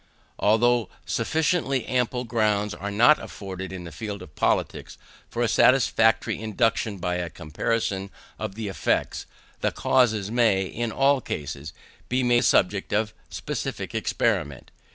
Although 0.39 0.89
sufficiently 1.05 1.85
ample 1.85 2.23
grounds 2.23 2.73
are 2.73 2.89
not 2.89 3.19
afforded 3.19 3.71
in 3.71 3.83
the 3.83 3.91
field 3.91 4.23
of 4.23 4.35
politics, 4.35 4.97
for 5.29 5.43
a 5.43 5.47
satisfactory 5.47 6.41
induction 6.41 6.97
by 6.97 7.17
a 7.17 7.29
comparison 7.29 8.09
of 8.39 8.55
the 8.55 8.67
effects, 8.67 9.27
the 9.59 9.69
causes 9.71 10.31
may, 10.31 10.63
in 10.63 10.91
all 10.91 11.21
cases, 11.21 11.71
be 12.09 12.23
made 12.23 12.39
the 12.39 12.43
subject 12.47 12.91
of 12.91 13.13
specific 13.29 13.93
experiment. 13.93 14.71